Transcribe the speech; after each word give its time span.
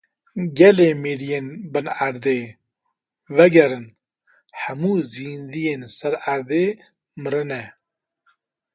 Gelî 0.57 0.89
miriyên 1.03 1.47
bin 1.71 1.87
erdê! 2.05 2.39
Vegerin, 3.35 3.87
hemû 4.61 4.93
zindiyên 5.13 5.81
ser 5.97 6.13
erdê 6.33 6.65
mirine. 7.21 7.63